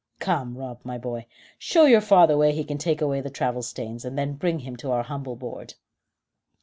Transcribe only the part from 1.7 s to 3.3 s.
your father where he can take away the